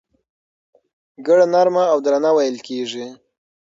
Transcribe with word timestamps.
ګړه 1.25 1.45
نرمه 1.53 1.83
او 1.93 1.97
درنه 2.05 2.31
وېل 2.35 2.57
کېږي. 2.67 3.05